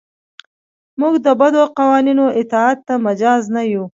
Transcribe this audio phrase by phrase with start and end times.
[0.99, 3.83] موږ د بدو قوانینو اطاعت ته مجاز نه یو.